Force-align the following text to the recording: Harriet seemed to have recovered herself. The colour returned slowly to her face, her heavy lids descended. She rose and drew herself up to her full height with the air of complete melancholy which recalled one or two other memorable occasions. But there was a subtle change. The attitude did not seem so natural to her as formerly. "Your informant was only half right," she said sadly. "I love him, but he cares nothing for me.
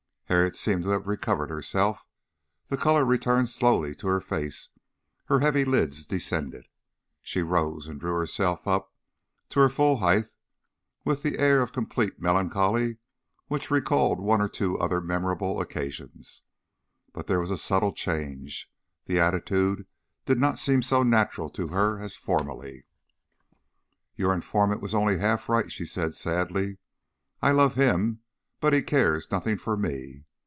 Harriet 0.31 0.55
seemed 0.55 0.81
to 0.83 0.87
have 0.91 1.07
recovered 1.07 1.49
herself. 1.49 2.05
The 2.67 2.77
colour 2.77 3.03
returned 3.03 3.49
slowly 3.49 3.93
to 3.95 4.07
her 4.07 4.21
face, 4.21 4.69
her 5.25 5.41
heavy 5.41 5.65
lids 5.65 6.05
descended. 6.05 6.67
She 7.21 7.41
rose 7.41 7.89
and 7.89 7.99
drew 7.99 8.13
herself 8.13 8.65
up 8.65 8.93
to 9.49 9.59
her 9.59 9.67
full 9.67 9.97
height 9.97 10.27
with 11.03 11.21
the 11.21 11.37
air 11.37 11.61
of 11.61 11.73
complete 11.73 12.21
melancholy 12.21 12.99
which 13.49 13.69
recalled 13.69 14.21
one 14.21 14.39
or 14.39 14.47
two 14.47 14.79
other 14.79 15.01
memorable 15.01 15.59
occasions. 15.59 16.43
But 17.11 17.27
there 17.27 17.41
was 17.41 17.51
a 17.51 17.57
subtle 17.57 17.91
change. 17.91 18.71
The 19.07 19.19
attitude 19.19 19.85
did 20.25 20.39
not 20.39 20.59
seem 20.59 20.81
so 20.81 21.03
natural 21.03 21.49
to 21.49 21.67
her 21.67 22.01
as 22.01 22.15
formerly. 22.15 22.85
"Your 24.15 24.31
informant 24.33 24.79
was 24.81 24.95
only 24.95 25.17
half 25.17 25.49
right," 25.49 25.69
she 25.69 25.85
said 25.85 26.15
sadly. 26.15 26.77
"I 27.41 27.51
love 27.51 27.75
him, 27.75 28.19
but 28.61 28.73
he 28.73 28.81
cares 28.83 29.31
nothing 29.31 29.57
for 29.57 29.75
me. 29.75 30.23